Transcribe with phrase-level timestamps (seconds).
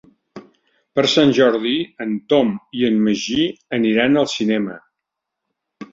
[0.99, 1.73] Per Sant Jordi
[2.07, 3.45] en Tom i en Magí
[3.79, 4.79] aniran al cinema.